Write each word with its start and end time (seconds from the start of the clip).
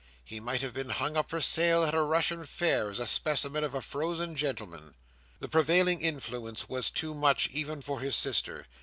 He 0.25 0.39
might 0.39 0.61
have 0.63 0.73
been 0.73 0.89
hung 0.89 1.15
up 1.15 1.29
for 1.29 1.41
sale 1.41 1.83
at 1.83 1.93
a 1.93 2.01
Russian 2.01 2.43
fair 2.47 2.89
as 2.89 2.97
a 2.99 3.05
specimen 3.05 3.63
of 3.63 3.75
a 3.75 3.81
frozen 3.83 4.35
gentleman. 4.35 4.95
The 5.39 5.47
prevailing 5.47 6.01
influence 6.01 6.67
was 6.67 6.89
too 6.89 7.13
much 7.13 7.47
even 7.51 7.83
for 7.83 7.99
his 7.99 8.15
sister. 8.15 8.65